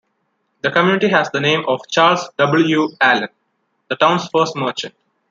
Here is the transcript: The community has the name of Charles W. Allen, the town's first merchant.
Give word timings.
The 0.61 0.71
community 0.71 1.09
has 1.09 1.29
the 1.29 1.39
name 1.39 1.63
of 1.67 1.81
Charles 1.87 2.27
W. 2.39 2.87
Allen, 2.99 3.29
the 3.87 3.95
town's 3.95 4.27
first 4.29 4.55
merchant. 4.55 4.95